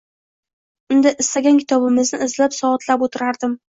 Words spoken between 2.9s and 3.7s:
oʻtirardim.